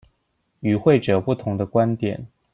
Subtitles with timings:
[0.61, 2.25] 與會者不同的觀點